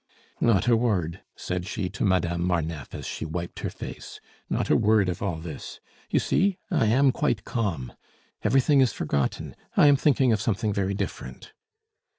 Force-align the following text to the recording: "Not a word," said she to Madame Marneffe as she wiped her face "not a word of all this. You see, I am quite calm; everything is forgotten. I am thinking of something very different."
"Not 0.39 0.67
a 0.67 0.75
word," 0.75 1.21
said 1.35 1.67
she 1.67 1.87
to 1.89 2.03
Madame 2.03 2.43
Marneffe 2.43 2.95
as 2.95 3.05
she 3.05 3.23
wiped 3.23 3.59
her 3.59 3.69
face 3.69 4.19
"not 4.49 4.71
a 4.71 4.75
word 4.75 5.09
of 5.09 5.21
all 5.21 5.35
this. 5.37 5.79
You 6.09 6.17
see, 6.17 6.57
I 6.71 6.87
am 6.87 7.11
quite 7.11 7.45
calm; 7.45 7.93
everything 8.43 8.81
is 8.81 8.91
forgotten. 8.93 9.55
I 9.77 9.85
am 9.85 9.97
thinking 9.97 10.33
of 10.33 10.41
something 10.41 10.73
very 10.73 10.95
different." 10.95 11.53